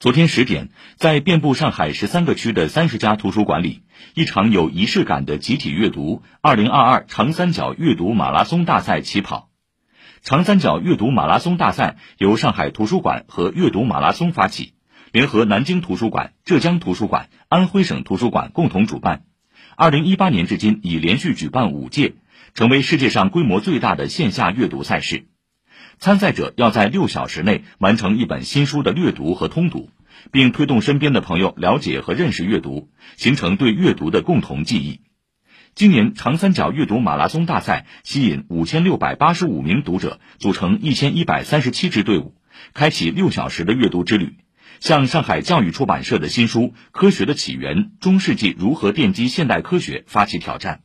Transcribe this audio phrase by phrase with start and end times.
[0.00, 3.82] 昨天十点，在遍布上海十三个区的三十家图书馆里，
[4.14, 9.50] 一场有仪式感的集体阅读——二零二二长三角阅读马拉松大赛起跑。
[10.22, 14.74] 长三角阅读马拉松大赛由上海图书馆和阅读马拉松发起，
[15.10, 19.24] 联合南京图书馆、浙江图书馆、安徽省图书馆共同主办。
[19.74, 22.14] 二零一八年至今已连续举办五届，
[22.54, 25.26] 成为世界上规模最大的线下阅读赛事。
[25.98, 29.90] 参赛者要在六小时内完成一本新书的略读和通读，
[30.30, 35.00] 并推动身边的朋友了解和认识阅读，形成对阅读的共同记忆。
[35.74, 42.34] 今年长三角阅读马拉松大赛吸引五千六百八十五名读者，组成一千一百三十七支队伍，
[42.74, 44.36] 开启六小时的阅读之旅，
[44.78, 46.60] 向上海教育出版社的新书
[46.92, 50.80] 《科学的起源：中世纪如何奠基现代科学》发起挑战。